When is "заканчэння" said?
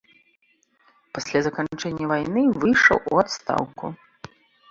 1.47-2.09